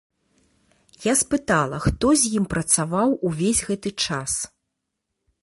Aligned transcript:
Я 1.03 1.13
спытала, 1.19 1.77
хто 1.85 2.15
з 2.23 2.33
ім 2.39 2.49
працаваў 2.55 3.09
увесь 3.31 3.61
гэты 3.71 3.89
час. 4.09 4.31